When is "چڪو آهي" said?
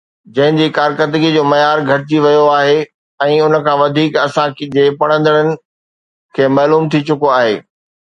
7.13-7.59